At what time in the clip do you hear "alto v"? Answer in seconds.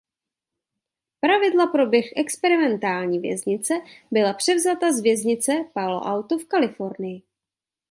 6.07-6.45